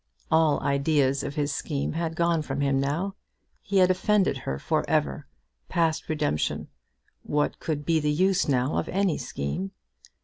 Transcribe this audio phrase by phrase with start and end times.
[0.31, 3.13] All ideas of his scheme had gone from him now.
[3.61, 5.27] He had offended her for ever,
[5.69, 6.69] past redemption.
[7.21, 9.73] What could be the use now of any scheme?